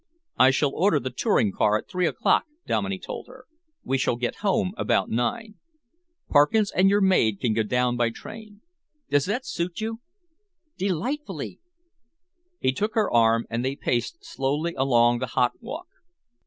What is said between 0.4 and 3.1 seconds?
shall order the touring car at three o'clock," Dominey